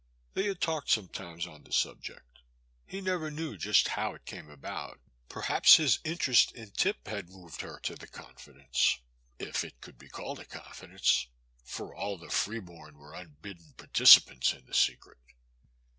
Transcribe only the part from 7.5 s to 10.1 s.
her to the confidence, if it could be